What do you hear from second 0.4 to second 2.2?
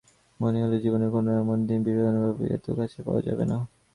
মনে হল, জীবনে কোনোদিন এমন নিবিড় করে